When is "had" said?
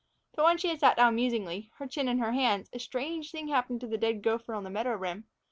0.69-0.79